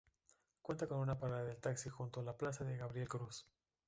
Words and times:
Cuenta 0.63 0.87
con 0.87 0.97
una 0.97 1.19
parada 1.19 1.43
de 1.45 1.53
taxi 1.53 1.89
junto 1.91 2.21
a 2.21 2.23
la 2.23 2.35
plaza 2.35 2.63
de 2.63 2.75
Gabriel 2.75 3.07
Cruz. 3.07 3.45